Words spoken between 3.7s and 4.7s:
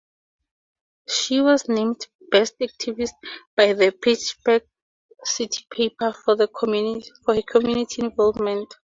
the "Pittsburgh